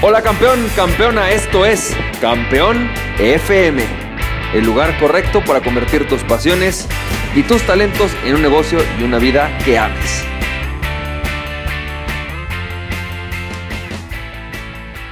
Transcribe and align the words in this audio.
Hola 0.00 0.22
campeón, 0.22 0.64
campeona, 0.76 1.32
esto 1.32 1.66
es 1.66 1.92
Campeón 2.20 2.88
FM, 3.18 3.82
el 4.54 4.64
lugar 4.64 4.96
correcto 5.00 5.42
para 5.44 5.60
convertir 5.60 6.06
tus 6.06 6.22
pasiones 6.22 6.86
y 7.34 7.42
tus 7.42 7.66
talentos 7.66 8.12
en 8.24 8.36
un 8.36 8.42
negocio 8.42 8.78
y 9.00 9.02
una 9.02 9.18
vida 9.18 9.58
que 9.64 9.76
ames. 9.76 10.24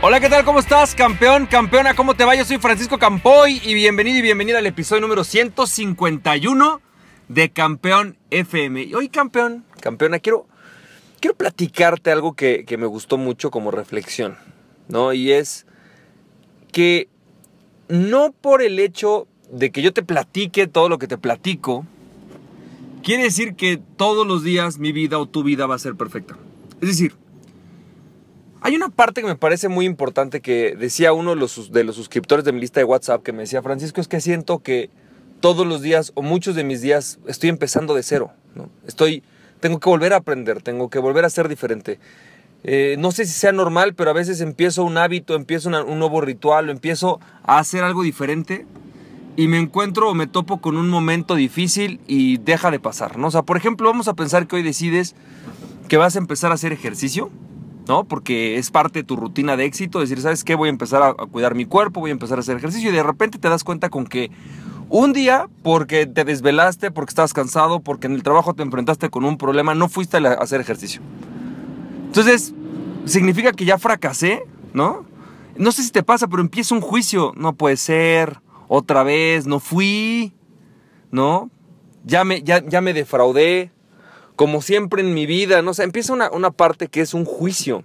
Hola, 0.02 0.20
¿qué 0.20 0.28
tal? 0.28 0.44
¿Cómo 0.44 0.60
estás, 0.60 0.94
campeón, 0.94 1.46
campeona? 1.46 1.94
¿Cómo 1.94 2.14
te 2.14 2.24
va? 2.24 2.36
Yo 2.36 2.44
soy 2.44 2.58
Francisco 2.58 2.96
Campoy 2.96 3.60
y 3.64 3.74
bienvenido 3.74 4.18
y 4.18 4.22
bienvenida 4.22 4.58
al 4.58 4.66
episodio 4.66 5.00
número 5.00 5.24
151 5.24 6.80
de 7.26 7.50
Campeón 7.50 8.18
FM. 8.30 8.82
Y 8.82 8.94
hoy, 8.94 9.08
campeón, 9.08 9.64
campeona, 9.80 10.20
quiero, 10.20 10.46
quiero 11.18 11.36
platicarte 11.36 12.12
algo 12.12 12.34
que, 12.36 12.64
que 12.64 12.76
me 12.76 12.86
gustó 12.86 13.16
mucho 13.16 13.50
como 13.50 13.72
reflexión. 13.72 14.45
¿No? 14.88 15.12
Y 15.12 15.32
es 15.32 15.66
que 16.72 17.08
no 17.88 18.32
por 18.32 18.62
el 18.62 18.78
hecho 18.78 19.26
de 19.50 19.70
que 19.70 19.82
yo 19.82 19.92
te 19.92 20.02
platique 20.02 20.66
todo 20.66 20.88
lo 20.88 20.98
que 20.98 21.06
te 21.06 21.18
platico, 21.18 21.86
quiere 23.02 23.24
decir 23.24 23.54
que 23.54 23.80
todos 23.96 24.26
los 24.26 24.42
días 24.42 24.78
mi 24.78 24.92
vida 24.92 25.18
o 25.18 25.26
tu 25.26 25.42
vida 25.42 25.66
va 25.66 25.76
a 25.76 25.78
ser 25.78 25.94
perfecta. 25.94 26.36
Es 26.80 26.88
decir, 26.88 27.14
hay 28.60 28.74
una 28.74 28.88
parte 28.88 29.20
que 29.20 29.28
me 29.28 29.36
parece 29.36 29.68
muy 29.68 29.86
importante 29.86 30.40
que 30.40 30.74
decía 30.76 31.12
uno 31.12 31.30
de 31.30 31.36
los, 31.36 31.70
de 31.70 31.84
los 31.84 31.94
suscriptores 31.96 32.44
de 32.44 32.52
mi 32.52 32.60
lista 32.60 32.80
de 32.80 32.84
WhatsApp 32.84 33.22
que 33.22 33.32
me 33.32 33.42
decía, 33.42 33.62
Francisco, 33.62 34.00
es 34.00 34.08
que 34.08 34.20
siento 34.20 34.58
que 34.58 34.90
todos 35.40 35.66
los 35.66 35.82
días 35.82 36.12
o 36.14 36.22
muchos 36.22 36.54
de 36.54 36.64
mis 36.64 36.80
días 36.80 37.18
estoy 37.26 37.50
empezando 37.50 37.94
de 37.94 38.02
cero, 38.02 38.32
¿no? 38.54 38.68
Estoy, 38.86 39.22
tengo 39.60 39.78
que 39.78 39.88
volver 39.88 40.12
a 40.12 40.16
aprender, 40.16 40.62
tengo 40.62 40.90
que 40.90 40.98
volver 40.98 41.24
a 41.24 41.30
ser 41.30 41.48
diferente. 41.48 42.00
Eh, 42.68 42.96
no 42.98 43.12
sé 43.12 43.24
si 43.26 43.32
sea 43.32 43.52
normal, 43.52 43.94
pero 43.94 44.10
a 44.10 44.12
veces 44.12 44.40
empiezo 44.40 44.82
un 44.82 44.98
hábito, 44.98 45.36
empiezo 45.36 45.68
un 45.68 45.98
nuevo 46.00 46.20
ritual, 46.20 46.68
empiezo 46.68 47.20
a 47.44 47.58
hacer 47.58 47.84
algo 47.84 48.02
diferente 48.02 48.66
y 49.36 49.46
me 49.46 49.56
encuentro 49.56 50.10
o 50.10 50.14
me 50.14 50.26
topo 50.26 50.60
con 50.60 50.76
un 50.76 50.90
momento 50.90 51.36
difícil 51.36 52.00
y 52.08 52.38
deja 52.38 52.72
de 52.72 52.80
pasar, 52.80 53.18
¿no? 53.18 53.28
O 53.28 53.30
sea, 53.30 53.42
por 53.42 53.56
ejemplo, 53.56 53.88
vamos 53.88 54.08
a 54.08 54.14
pensar 54.14 54.48
que 54.48 54.56
hoy 54.56 54.64
decides 54.64 55.14
que 55.86 55.96
vas 55.96 56.16
a 56.16 56.18
empezar 56.18 56.50
a 56.50 56.54
hacer 56.54 56.72
ejercicio, 56.72 57.30
¿no? 57.86 58.02
Porque 58.02 58.58
es 58.58 58.72
parte 58.72 58.98
de 58.98 59.04
tu 59.04 59.14
rutina 59.14 59.56
de 59.56 59.64
éxito, 59.64 60.00
decir, 60.00 60.20
¿sabes 60.20 60.42
qué? 60.42 60.56
Voy 60.56 60.68
a 60.68 60.70
empezar 60.70 61.04
a, 61.04 61.10
a 61.10 61.26
cuidar 61.30 61.54
mi 61.54 61.66
cuerpo, 61.66 62.00
voy 62.00 62.10
a 62.10 62.14
empezar 62.14 62.38
a 62.38 62.40
hacer 62.40 62.56
ejercicio 62.56 62.90
y 62.90 62.92
de 62.92 63.04
repente 63.04 63.38
te 63.38 63.48
das 63.48 63.62
cuenta 63.62 63.90
con 63.90 64.06
que 64.06 64.32
un 64.88 65.12
día, 65.12 65.46
porque 65.62 66.06
te 66.06 66.24
desvelaste, 66.24 66.90
porque 66.90 67.10
estabas 67.10 67.32
cansado, 67.32 67.78
porque 67.78 68.08
en 68.08 68.14
el 68.14 68.24
trabajo 68.24 68.54
te 68.54 68.64
enfrentaste 68.64 69.08
con 69.08 69.24
un 69.24 69.38
problema, 69.38 69.76
no 69.76 69.88
fuiste 69.88 70.16
a 70.16 70.32
hacer 70.32 70.60
ejercicio. 70.60 71.00
Entonces, 72.06 72.54
significa 73.06 73.52
que 73.52 73.64
ya 73.64 73.78
fracasé, 73.78 74.42
¿no? 74.72 75.06
No 75.56 75.72
sé 75.72 75.82
si 75.82 75.90
te 75.90 76.02
pasa, 76.02 76.28
pero 76.28 76.42
empieza 76.42 76.74
un 76.74 76.80
juicio. 76.80 77.32
No 77.36 77.54
puede 77.54 77.76
ser, 77.76 78.40
otra 78.68 79.02
vez, 79.02 79.46
no 79.46 79.60
fui, 79.60 80.34
¿no? 81.10 81.50
Ya 82.04 82.24
me, 82.24 82.42
ya, 82.42 82.62
ya 82.64 82.80
me 82.80 82.92
defraudé, 82.92 83.70
como 84.36 84.60
siempre 84.60 85.02
en 85.02 85.14
mi 85.14 85.26
vida, 85.26 85.62
¿no? 85.62 85.70
O 85.70 85.82
empieza 85.82 86.12
una, 86.12 86.30
una 86.30 86.50
parte 86.50 86.88
que 86.88 87.00
es 87.00 87.14
un 87.14 87.24
juicio. 87.24 87.84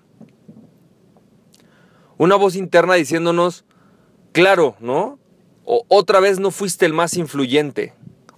Una 2.18 2.36
voz 2.36 2.56
interna 2.56 2.96
diciéndonos, 2.96 3.66
claro, 4.32 4.76
¿no? 4.80 5.18
O, 5.64 5.86
otra 5.88 6.20
vez 6.20 6.40
no 6.40 6.52
fuiste 6.52 6.86
el 6.86 6.94
más 6.94 7.16
influyente. 7.16 7.94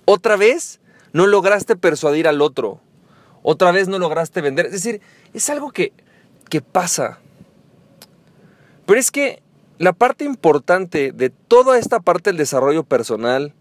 Otra 0.05 0.35
vez 0.35 0.79
no 1.11 1.27
lograste 1.27 1.75
persuadir 1.75 2.27
al 2.27 2.41
otro 2.41 2.81
otra 3.43 3.71
vez 3.71 3.87
no 3.87 3.99
lograste 3.99 4.41
vender. 4.41 4.65
Es 4.65 4.71
decir, 4.71 5.01
es 5.33 5.49
algo 5.49 5.71
que, 5.71 5.93
que 6.53 6.61
pasa. 6.61 7.17
Pero 8.85 8.99
es 8.99 9.09
que 9.09 9.41
la 9.79 9.91
parte 9.91 10.23
importante 10.23 11.11
de 11.11 11.31
toda 11.31 11.79
esta 11.79 11.99
parte 11.99 12.29
del 12.29 12.37
desarrollo 12.37 12.83
personal, 12.83 13.55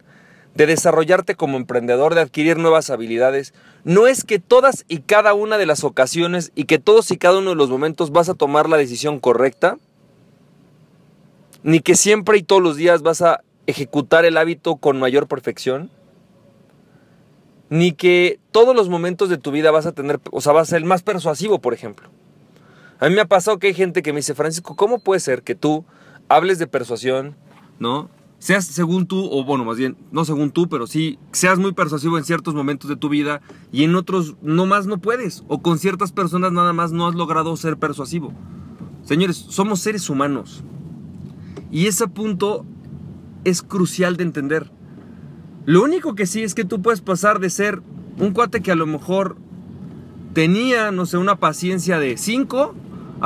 de 0.54 0.66
desarrollarte 0.66 1.34
como 1.34 1.56
emprendedor, 1.56 2.14
de 2.14 2.20
adquirir 2.20 2.58
nuevas 2.58 2.90
habilidades, 2.90 3.54
no 3.84 4.08
es 4.08 4.24
que 4.24 4.38
todas 4.40 4.84
y 4.88 4.98
cada 4.98 5.32
una 5.32 5.56
de 5.56 5.64
las 5.64 5.84
ocasiones 5.84 6.52
y 6.54 6.64
que 6.64 6.78
todos 6.78 7.10
y 7.10 7.16
cada 7.16 7.38
uno 7.38 7.48
de 7.48 7.56
los 7.56 7.70
momentos 7.70 8.12
vas 8.12 8.28
a 8.28 8.34
tomar 8.34 8.68
la 8.68 8.76
decisión 8.76 9.20
correcta, 9.20 9.78
ni 11.62 11.80
que 11.80 11.94
siempre 11.94 12.36
y 12.36 12.42
todos 12.42 12.60
los 12.60 12.76
días 12.76 13.00
vas 13.00 13.22
a 13.22 13.40
ejecutar 13.66 14.26
el 14.26 14.36
hábito 14.36 14.76
con 14.76 14.98
mayor 14.98 15.28
perfección 15.28 15.90
ni 17.70 17.92
que 17.92 18.38
todos 18.50 18.76
los 18.76 18.90
momentos 18.90 19.30
de 19.30 19.38
tu 19.38 19.50
vida 19.50 19.70
vas 19.70 19.86
a 19.86 19.92
tener, 19.92 20.20
o 20.30 20.42
sea, 20.42 20.52
vas 20.52 20.68
a 20.68 20.70
ser 20.72 20.82
el 20.82 20.84
más 20.84 21.02
persuasivo, 21.02 21.58
por 21.58 21.72
ejemplo. 21.72 22.10
A 23.02 23.08
mí 23.08 23.16
me 23.16 23.20
ha 23.20 23.26
pasado 23.26 23.58
que 23.58 23.66
hay 23.66 23.74
gente 23.74 24.00
que 24.00 24.12
me 24.12 24.20
dice, 24.20 24.32
Francisco, 24.32 24.76
¿cómo 24.76 25.00
puede 25.00 25.18
ser 25.18 25.42
que 25.42 25.56
tú 25.56 25.84
hables 26.28 26.60
de 26.60 26.68
persuasión, 26.68 27.34
¿no? 27.80 28.08
Seas 28.38 28.64
según 28.64 29.08
tú, 29.08 29.28
o 29.28 29.42
bueno, 29.42 29.64
más 29.64 29.76
bien, 29.76 29.96
no 30.12 30.24
según 30.24 30.52
tú, 30.52 30.68
pero 30.68 30.86
sí, 30.86 31.18
seas 31.32 31.58
muy 31.58 31.72
persuasivo 31.72 32.16
en 32.16 32.22
ciertos 32.22 32.54
momentos 32.54 32.88
de 32.88 32.94
tu 32.94 33.08
vida 33.08 33.40
y 33.72 33.82
en 33.82 33.96
otros 33.96 34.36
no 34.40 34.66
más 34.66 34.86
no 34.86 34.98
puedes, 34.98 35.42
o 35.48 35.62
con 35.62 35.80
ciertas 35.80 36.12
personas 36.12 36.52
nada 36.52 36.72
más 36.72 36.92
no 36.92 37.08
has 37.08 37.16
logrado 37.16 37.56
ser 37.56 37.76
persuasivo. 37.76 38.32
Señores, 39.02 39.36
somos 39.36 39.80
seres 39.80 40.08
humanos. 40.08 40.62
Y 41.72 41.88
ese 41.88 42.06
punto 42.06 42.64
es 43.42 43.62
crucial 43.62 44.16
de 44.16 44.22
entender. 44.22 44.70
Lo 45.64 45.82
único 45.82 46.14
que 46.14 46.26
sí 46.26 46.44
es 46.44 46.54
que 46.54 46.64
tú 46.64 46.80
puedes 46.80 47.00
pasar 47.00 47.40
de 47.40 47.50
ser 47.50 47.82
un 48.20 48.30
cuate 48.30 48.62
que 48.62 48.70
a 48.70 48.76
lo 48.76 48.86
mejor 48.86 49.38
tenía, 50.34 50.92
no 50.92 51.04
sé, 51.04 51.16
una 51.16 51.40
paciencia 51.40 51.98
de 51.98 52.16
5 52.16 52.76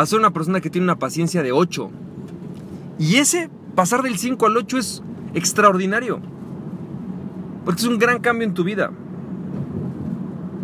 a 0.02 0.06
ser 0.06 0.18
una 0.18 0.30
persona 0.30 0.60
que 0.60 0.70
tiene 0.70 0.84
una 0.84 0.98
paciencia 0.98 1.42
de 1.42 1.52
8. 1.52 1.90
Y 2.98 3.16
ese 3.16 3.50
pasar 3.74 4.02
del 4.02 4.18
5 4.18 4.46
al 4.46 4.56
8 4.56 4.78
es 4.78 5.02
extraordinario. 5.34 6.20
Porque 7.64 7.80
es 7.80 7.86
un 7.88 7.98
gran 7.98 8.20
cambio 8.20 8.46
en 8.46 8.54
tu 8.54 8.64
vida. 8.64 8.90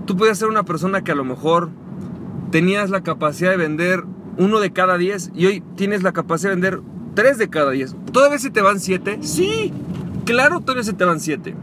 Tú 0.07 0.17
puedes 0.17 0.39
ser 0.39 0.49
una 0.49 0.65
persona 0.65 1.03
que 1.03 1.13
a 1.13 1.17
lo 1.17 1.25
mejor 1.25 1.71
tenías 2.51 2.91
la 2.91 3.03
capacidad 3.03 3.51
de 3.51 3.57
vender 3.57 4.05
uno 4.39 4.61
de 4.61 4.73
cada 4.73 4.99
10 4.99 5.33
y 5.35 5.47
hoy 5.47 5.63
tienes 5.77 6.03
la 6.03 6.13
capacidad 6.13 6.51
de 6.51 6.57
vender 6.57 6.81
3 7.15 7.39
de 7.39 7.49
cada 7.49 7.71
10. 7.71 7.97
¿Todavía 8.13 8.39
se 8.39 8.51
te 8.51 8.63
van 8.63 8.81
7? 8.81 9.19
Sí, 9.23 9.73
Claro, 10.25 10.61
todavía 10.61 10.85
se 10.85 10.93
te 10.93 11.05
van 11.05 11.21
7. 11.21 11.55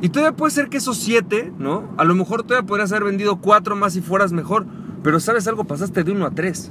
Y 0.00 0.08
todavía 0.08 0.36
puede 0.36 0.50
ser 0.50 0.68
que 0.68 0.78
esos 0.78 0.96
7, 0.98 1.52
¿no? 1.58 1.84
A 1.98 2.04
lo 2.04 2.14
mejor 2.14 2.42
todavía 2.42 2.66
podrías 2.66 2.90
haber 2.92 3.04
vendido 3.04 3.36
4 3.36 3.76
más 3.76 3.92
si 3.92 4.00
fueras 4.00 4.32
mejor. 4.32 4.66
Pero 5.02 5.20
sabes 5.20 5.46
algo, 5.46 5.64
pasaste 5.64 6.04
de 6.04 6.12
1 6.12 6.26
a 6.26 6.30
3. 6.30 6.70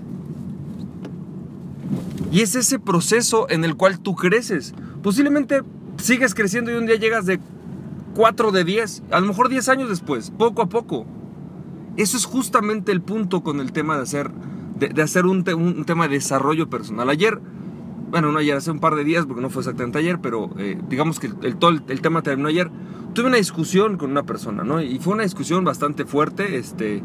Y 2.32 2.42
es 2.42 2.56
ese 2.56 2.80
proceso 2.80 3.50
en 3.50 3.66
el 3.66 3.76
cual 3.76 4.00
tú 4.00 4.16
creces. 4.16 4.74
Posiblemente 5.02 5.62
sigues 5.98 6.36
creciendo 6.36 6.72
y 6.72 6.76
un 6.76 6.86
día 6.86 6.96
llegas 6.96 7.26
de 7.26 7.40
4 8.16 8.52
de 8.52 8.64
10, 8.64 9.04
a 9.12 9.20
lo 9.20 9.28
mejor 9.28 9.50
10 9.50 9.70
años 9.70 9.90
después, 9.90 10.32
poco 10.32 10.62
a 10.62 10.68
poco. 10.68 11.06
Eso 11.98 12.18
es 12.18 12.26
justamente 12.26 12.92
el 12.92 13.02
punto 13.02 13.42
con 13.42 13.60
el 13.60 13.72
tema 13.72 13.98
de 13.98 14.04
hacer, 14.04 14.32
de, 14.78 15.02
hacer 15.02 15.26
un, 15.26 15.44
tema 15.86 16.08
de 16.08 16.16
desarrollo 16.16 16.70
personal. 16.70 17.10
Ayer 17.10 17.40
bueno, 18.10 18.32
no 18.32 18.40
ayer, 18.40 18.58
hace 18.58 18.72
un 18.72 18.80
par 18.80 18.96
de 18.96 19.04
días, 19.04 19.28
porque 19.28 19.42
no 19.42 19.52
fue 19.52 19.62
exactamente 19.62 20.00
ayer, 20.00 20.20
pero 20.20 20.50
eh, 20.58 20.80
digamos 20.90 21.20
que 21.20 21.28
el, 21.28 21.36
el, 21.88 22.02
tema 22.02 22.24
terminó 22.24 22.48
ayer. 22.50 22.72
Tuve 23.14 23.28
una 23.28 23.38
discusión 23.38 23.98
con 23.98 24.10
una 24.10 24.24
persona, 24.24 24.64
¿no? 24.64 24.82
Y 24.82 24.98
fue 24.98 25.14
una 25.14 25.24
discusión 25.24 25.64
bastante 25.64 26.06
fuerte, 26.06 26.58
este, 26.58 27.04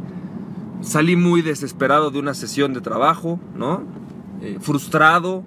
salí 0.84 1.16
muy 1.16 1.42
desesperado 1.42 2.10
de 2.10 2.18
una 2.18 2.34
sesión 2.34 2.74
de 2.74 2.80
trabajo, 2.80 3.40
¿no? 3.56 3.82
Eh, 4.40 4.58
frustrado, 4.60 5.44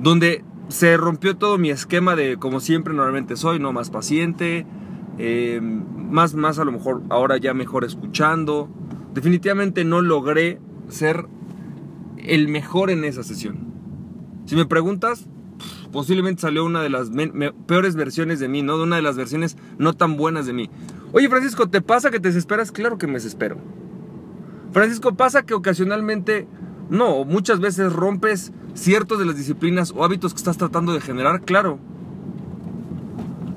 donde 0.00 0.44
se 0.68 0.96
rompió 0.96 1.36
todo 1.36 1.56
mi 1.58 1.70
esquema 1.70 2.16
de 2.16 2.36
como 2.36 2.60
siempre 2.60 2.92
normalmente 2.92 3.36
soy, 3.36 3.58
¿no? 3.58 3.72
Más 3.72 3.90
paciente, 3.90 4.66
eh, 5.18 5.60
más, 5.62 6.34
más 6.34 6.58
a 6.58 6.64
lo 6.64 6.72
mejor 6.72 7.02
ahora 7.08 7.36
ya 7.36 7.54
mejor 7.54 7.84
escuchando. 7.84 8.68
Definitivamente 9.14 9.84
no 9.84 10.00
logré 10.02 10.60
ser 10.88 11.26
el 12.18 12.48
mejor 12.48 12.90
en 12.90 13.04
esa 13.04 13.22
sesión. 13.22 13.68
Si 14.44 14.56
me 14.56 14.66
preguntas, 14.66 15.26
posiblemente 15.92 16.42
salió 16.42 16.64
una 16.64 16.82
de 16.82 16.90
las 16.90 17.10
peores 17.66 17.96
versiones 17.96 18.40
de 18.40 18.48
mí, 18.48 18.62
¿no? 18.62 18.76
De 18.76 18.84
una 18.84 18.96
de 18.96 19.02
las 19.02 19.16
versiones 19.16 19.56
no 19.78 19.94
tan 19.94 20.16
buenas 20.16 20.46
de 20.46 20.52
mí. 20.52 20.70
Oye, 21.12 21.28
Francisco, 21.28 21.68
¿te 21.68 21.80
pasa 21.80 22.10
que 22.10 22.20
te 22.20 22.28
desesperas? 22.28 22.72
Claro 22.72 22.98
que 22.98 23.06
me 23.06 23.14
desespero. 23.14 23.58
Francisco, 24.72 25.14
¿pasa 25.14 25.44
que 25.44 25.54
ocasionalmente, 25.54 26.46
no, 26.90 27.24
muchas 27.24 27.60
veces 27.60 27.92
rompes 27.92 28.52
ciertos 28.74 29.18
de 29.18 29.26
las 29.26 29.36
disciplinas 29.36 29.92
o 29.96 30.04
hábitos 30.04 30.34
que 30.34 30.38
estás 30.38 30.58
tratando 30.58 30.92
de 30.92 31.00
generar? 31.00 31.42
Claro. 31.42 31.78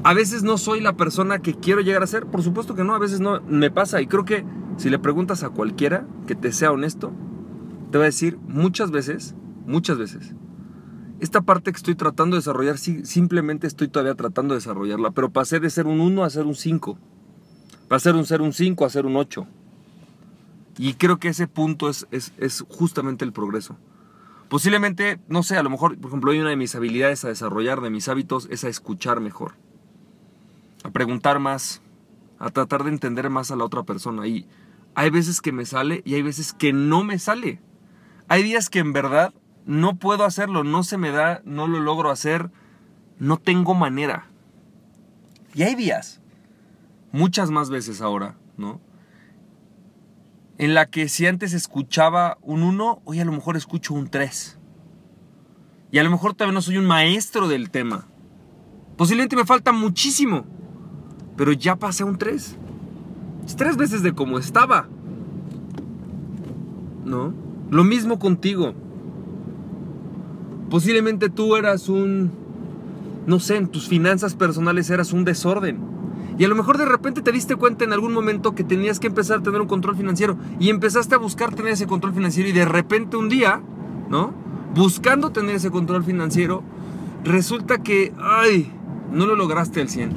A 0.03 0.13
veces 0.13 0.41
no 0.43 0.57
soy 0.57 0.81
la 0.81 0.97
persona 0.97 1.39
que 1.39 1.53
quiero 1.53 1.81
llegar 1.81 2.01
a 2.01 2.07
ser, 2.07 2.25
por 2.25 2.41
supuesto 2.41 2.73
que 2.73 2.83
no, 2.83 2.95
a 2.95 2.99
veces 2.99 3.19
no 3.19 3.41
me 3.41 3.69
pasa 3.69 4.01
y 4.01 4.07
creo 4.07 4.25
que 4.25 4.43
si 4.77 4.89
le 4.89 4.97
preguntas 4.97 5.43
a 5.43 5.49
cualquiera 5.49 6.07
que 6.25 6.33
te 6.33 6.51
sea 6.51 6.71
honesto, 6.71 7.11
te 7.91 7.97
va 7.99 8.05
a 8.05 8.07
decir 8.07 8.39
muchas 8.47 8.89
veces, 8.89 9.35
muchas 9.67 9.99
veces, 9.99 10.33
esta 11.19 11.41
parte 11.41 11.71
que 11.71 11.77
estoy 11.77 11.93
tratando 11.93 12.35
de 12.35 12.39
desarrollar, 12.39 12.79
simplemente 12.79 13.67
estoy 13.67 13.89
todavía 13.89 14.15
tratando 14.15 14.55
de 14.55 14.59
desarrollarla, 14.59 15.11
pero 15.11 15.29
pasé 15.29 15.59
de 15.59 15.69
ser 15.69 15.85
un 15.85 16.01
1 16.01 16.23
a 16.23 16.29
ser 16.31 16.47
un 16.47 16.55
5. 16.55 16.97
Pasé 17.87 18.11
de 18.11 18.25
ser 18.25 18.41
un 18.41 18.53
5 18.53 18.85
a 18.85 18.89
ser 18.89 19.05
un 19.05 19.15
8. 19.15 19.45
Y 20.77 20.95
creo 20.95 21.19
que 21.19 21.29
ese 21.29 21.47
punto 21.47 21.89
es, 21.89 22.07
es, 22.11 22.65
justamente 22.69 23.25
el 23.25 23.33
progreso. 23.33 23.77
Posiblemente, 24.49 25.19
no 25.27 25.43
sé, 25.43 25.57
a 25.57 25.63
lo 25.63 25.69
mejor, 25.69 25.97
por 25.97 26.09
ejemplo, 26.09 26.31
hay 26.31 26.39
una 26.39 26.49
de 26.49 26.55
mis 26.55 26.75
habilidades 26.75 27.23
a 27.23 27.29
desarrollar, 27.29 27.81
de 27.81 27.89
mis 27.89 28.07
hábitos, 28.07 28.47
es 28.51 28.63
a 28.63 28.69
escuchar 28.69 29.19
mejor. 29.19 29.53
A 30.83 30.89
preguntar 30.89 31.39
más, 31.39 31.81
a 32.39 32.49
tratar 32.49 32.83
de 32.83 32.89
entender 32.89 33.29
más 33.29 33.51
a 33.51 33.55
la 33.55 33.65
otra 33.65 33.83
persona. 33.83 34.27
Y 34.27 34.47
hay 34.95 35.09
veces 35.09 35.41
que 35.41 35.51
me 35.51 35.65
sale 35.65 36.01
y 36.05 36.15
hay 36.15 36.21
veces 36.21 36.53
que 36.53 36.73
no 36.73 37.03
me 37.03 37.19
sale. 37.19 37.61
Hay 38.27 38.43
días 38.43 38.69
que 38.69 38.79
en 38.79 38.93
verdad 38.93 39.33
no 39.65 39.95
puedo 39.97 40.25
hacerlo, 40.25 40.63
no 40.63 40.83
se 40.83 40.97
me 40.97 41.11
da, 41.11 41.41
no 41.45 41.67
lo 41.67 41.79
logro 41.79 42.09
hacer, 42.09 42.51
no 43.19 43.37
tengo 43.37 43.73
manera. 43.73 44.27
Y 45.53 45.63
hay 45.63 45.75
días, 45.75 46.21
muchas 47.11 47.51
más 47.51 47.69
veces 47.69 48.01
ahora, 48.01 48.37
¿no? 48.57 48.79
En 50.61 50.75
la 50.75 50.85
que 50.85 51.09
si 51.09 51.25
antes 51.25 51.53
escuchaba 51.53 52.37
un 52.43 52.61
1, 52.61 53.01
hoy 53.03 53.19
a 53.19 53.25
lo 53.25 53.31
mejor 53.31 53.57
escucho 53.57 53.95
un 53.95 54.07
3. 54.11 54.59
Y 55.91 55.97
a 55.97 56.03
lo 56.03 56.11
mejor 56.11 56.35
todavía 56.35 56.53
no 56.53 56.61
soy 56.61 56.77
un 56.77 56.85
maestro 56.85 57.47
del 57.47 57.71
tema. 57.71 58.05
Posiblemente 58.95 59.35
me 59.35 59.43
falta 59.43 59.71
muchísimo. 59.71 60.45
Pero 61.35 61.51
ya 61.51 61.77
pasé 61.77 62.03
a 62.03 62.05
un 62.05 62.19
3. 62.19 62.57
Es 63.47 63.55
tres 63.55 63.75
veces 63.75 64.03
de 64.03 64.13
como 64.13 64.37
estaba. 64.37 64.87
¿No? 67.05 67.33
Lo 67.71 67.83
mismo 67.83 68.19
contigo. 68.19 68.75
Posiblemente 70.69 71.29
tú 71.29 71.55
eras 71.55 71.89
un, 71.89 72.29
no 73.25 73.39
sé, 73.39 73.55
en 73.55 73.67
tus 73.67 73.87
finanzas 73.87 74.35
personales 74.35 74.91
eras 74.91 75.11
un 75.11 75.25
desorden. 75.25 75.90
Y 76.37 76.45
a 76.45 76.47
lo 76.47 76.55
mejor 76.55 76.77
de 76.77 76.85
repente 76.85 77.21
te 77.21 77.31
diste 77.31 77.55
cuenta 77.55 77.83
en 77.83 77.93
algún 77.93 78.13
momento 78.13 78.55
que 78.55 78.63
tenías 78.63 78.99
que 78.99 79.07
empezar 79.07 79.39
a 79.39 79.43
tener 79.43 79.61
un 79.61 79.67
control 79.67 79.95
financiero. 79.95 80.37
Y 80.59 80.69
empezaste 80.69 81.15
a 81.15 81.17
buscar 81.17 81.53
tener 81.53 81.73
ese 81.73 81.87
control 81.87 82.13
financiero. 82.13 82.49
Y 82.49 82.53
de 82.53 82.65
repente 82.65 83.17
un 83.17 83.29
día, 83.29 83.61
¿no? 84.09 84.33
Buscando 84.73 85.31
tener 85.31 85.55
ese 85.55 85.71
control 85.71 86.03
financiero, 86.03 86.63
resulta 87.23 87.83
que, 87.83 88.13
ay, 88.19 88.71
no 89.11 89.25
lo 89.25 89.35
lograste 89.35 89.81
al 89.81 89.89
100. 89.89 90.11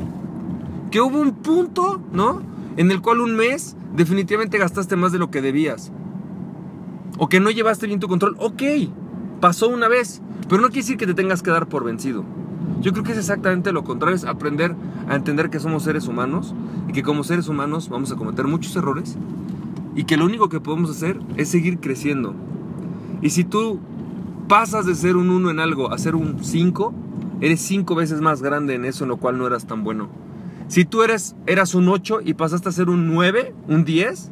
Que 0.91 1.01
hubo 1.01 1.19
un 1.19 1.33
punto, 1.33 2.01
¿no? 2.13 2.43
En 2.77 2.91
el 2.91 3.01
cual 3.01 3.21
un 3.21 3.35
mes 3.35 3.77
definitivamente 3.95 4.59
gastaste 4.59 4.97
más 4.97 5.13
de 5.13 5.19
lo 5.19 5.31
que 5.31 5.43
debías. 5.43 5.93
O 7.19 7.29
que 7.29 7.41
no 7.41 7.51
llevaste 7.51 7.87
bien 7.87 8.01
tu 8.01 8.09
control. 8.09 8.37
Ok, 8.39 8.63
pasó 9.41 9.69
una 9.69 9.89
vez. 9.89 10.23
Pero 10.49 10.61
no 10.61 10.69
quiere 10.69 10.83
decir 10.83 10.97
que 10.97 11.07
te 11.07 11.15
tengas 11.15 11.43
que 11.43 11.51
dar 11.51 11.69
por 11.69 11.85
vencido. 11.85 12.25
Yo 12.85 12.93
creo 12.93 13.03
que 13.03 13.13
es 13.13 13.19
exactamente 13.19 13.73
lo 13.73 13.83
contrario, 13.83 14.15
es 14.15 14.27
aprender 14.27 14.77
a 15.09 15.15
entender 15.15 15.49
que 15.49 15.59
somos 15.59 15.85
seres 15.85 16.07
humanos 16.07 16.55
y 16.87 16.93
que 16.93 17.03
como 17.03 17.25
seres 17.25 17.49
humanos 17.49 17.89
vamos 17.89 18.13
a 18.13 18.17
cometer 18.17 18.47
muchos 18.47 18.77
errores 18.77 19.17
y 19.97 20.05
que 20.05 20.19
lo 20.19 20.27
único 20.27 20.51
que 20.51 20.61
podemos 20.61 20.91
hacer 20.91 21.19
es 21.39 21.49
seguir 21.49 21.81
creciendo. 21.81 22.35
Y 23.23 23.31
si 23.31 23.43
tú 23.43 23.81
pasas 24.49 24.85
de 24.85 24.95
ser 24.95 25.17
un 25.17 25.31
1 25.31 25.51
en 25.51 25.61
algo 25.61 25.93
a 25.93 25.97
ser 25.97 26.15
un 26.15 26.45
5, 26.45 26.93
eres 27.41 27.63
5 27.63 27.95
veces 27.95 28.21
más 28.21 28.43
grande 28.43 28.75
en 28.75 28.85
eso 28.85 29.05
en 29.05 29.09
lo 29.09 29.17
cual 29.17 29.39
no 29.39 29.47
eras 29.47 29.67
tan 29.67 29.83
bueno. 29.83 30.11
Si 30.69 30.85
tú 30.85 31.03
eres, 31.03 31.37
eras 31.47 31.75
un 31.75 31.89
8 31.89 32.19
y 32.23 32.35
pasaste 32.35 32.69
a 32.69 32.73
ser 32.73 32.91
un 32.91 33.07
9, 33.07 33.55
un 33.67 33.87
10, 33.87 34.31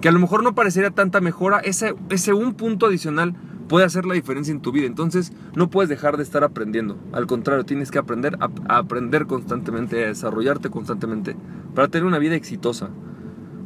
que 0.00 0.08
a 0.08 0.12
lo 0.12 0.18
mejor 0.18 0.42
no 0.42 0.56
parecería 0.56 0.90
tanta 0.90 1.20
mejora, 1.20 1.60
ese, 1.60 1.94
ese 2.10 2.32
un 2.32 2.54
punto 2.54 2.86
adicional 2.86 3.36
puede 3.68 3.84
hacer 3.84 4.04
la 4.04 4.14
diferencia 4.14 4.52
en 4.52 4.60
tu 4.60 4.72
vida. 4.72 4.86
Entonces 4.86 5.32
no 5.54 5.70
puedes 5.70 5.88
dejar 5.88 6.16
de 6.16 6.22
estar 6.22 6.44
aprendiendo. 6.44 6.98
Al 7.12 7.26
contrario, 7.26 7.64
tienes 7.64 7.90
que 7.90 7.98
aprender 7.98 8.36
a, 8.40 8.76
aprender 8.76 9.26
constantemente, 9.26 10.04
a 10.04 10.08
desarrollarte 10.08 10.70
constantemente 10.70 11.36
para 11.74 11.88
tener 11.88 12.06
una 12.06 12.18
vida 12.18 12.34
exitosa. 12.34 12.90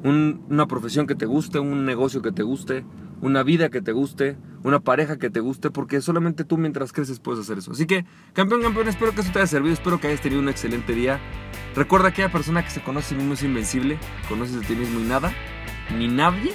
una 0.05 0.67
profesión 0.67 1.07
que 1.07 1.15
te 1.15 1.27
guste, 1.27 1.59
un 1.59 1.85
negocio 1.85 2.23
que 2.23 2.33
te 2.33 2.43
guste, 2.43 2.85
una 3.21 3.43
vida 3.43 3.69
que 3.69 3.83
te 3.83 3.93
guste, 3.93 4.37
una 4.63 4.81
pareja 4.81 5.19
que 5.19 5.31
te 5.31 5.41
guste, 5.41 5.71
porque 5.71 6.01
solamente 6.01 6.45
tú 6.45 6.57
mientras 6.57 6.93
creces 6.93 7.21
puedes 7.21 7.41
hacer 7.41 7.59
eso. 7.59 7.73
Así 7.73 7.87
que, 7.87 8.05
campeón, 8.33 8.63
campeón, 8.63 8.89
espero 8.89 9.13
que 9.13 9.23
eso 9.23 9.33
te 9.33 9.41
haya 9.41 9.47
servido, 9.47 9.75
espero 9.75 10.01
que 10.01 10.09
hayas 10.09 10.21
tenido 10.21 10.41
un 10.41 10.49
excelente 10.49 10.95
día. 10.95 11.19
Recuerda 11.75 12.11
que 12.11 12.23
aquella 12.23 12.33
persona 12.33 12.65
que 12.65 12.71
se 12.71 12.83
conoce 12.83 13.07
a 13.07 13.09
sí 13.11 13.15
mismo 13.17 13.35
es 13.35 13.43
invencible, 13.43 13.99
conoces 14.29 14.61
de 14.61 14.67
ti 14.67 14.75
mismo 14.75 15.01
y 15.01 15.05
nada, 15.05 15.33
ni 15.97 16.09
nadie 16.09 16.53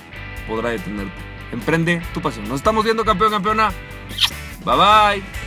podrá 0.48 0.70
detenerte. 0.70 1.33
Emprende 1.54 2.02
tu 2.14 2.22
pasión. 2.22 2.50
Nos 2.50 2.58
estamos 2.58 2.84
viendo, 2.84 3.06
campeón, 3.06 3.32
campeona. 3.32 3.72
Bye 4.66 4.76
bye. 4.76 5.43